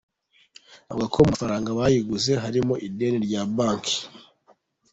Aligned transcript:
Avuga 0.89 1.05
ko 1.13 1.17
mu 1.19 1.27
mafaranga 1.31 1.75
bayiguze 1.79 2.31
harimo 2.43 2.73
ideni 2.87 3.17
rya 3.25 3.41
banki. 3.55 3.97